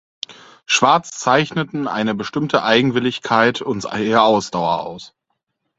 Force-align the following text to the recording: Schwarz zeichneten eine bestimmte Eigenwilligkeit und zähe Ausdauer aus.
Schwarz 0.65 1.11
zeichneten 1.19 1.87
eine 1.87 2.15
bestimmte 2.15 2.63
Eigenwilligkeit 2.63 3.61
und 3.61 3.81
zähe 3.83 4.19
Ausdauer 4.23 4.79
aus. 4.83 5.13